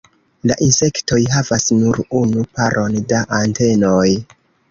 La 0.51 0.55
Insektoj 0.67 1.19
havas 1.33 1.65
nur 1.81 2.01
unu 2.21 2.47
paron 2.59 2.97
da 3.13 3.23
antenoj. 3.43 4.09